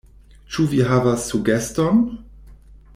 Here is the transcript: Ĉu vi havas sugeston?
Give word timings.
Ĉu 0.53 0.65
vi 0.71 0.79
havas 0.87 1.27
sugeston? 1.33 2.05